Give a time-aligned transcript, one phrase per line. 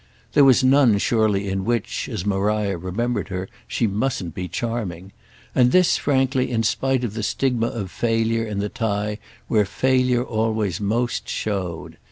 [0.33, 5.11] There was none surely in which, as Maria remembered her, she mustn't be charming;
[5.53, 10.23] and this frankly in spite of the stigma of failure in the tie where failure
[10.23, 11.97] always most showed.